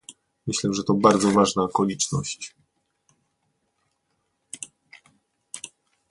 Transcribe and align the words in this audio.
Myślę, 0.47 0.73
że 0.73 0.83
to 0.83 0.93
bardzo 0.93 1.31
ważna 1.31 1.63
okoliczność 1.63 2.55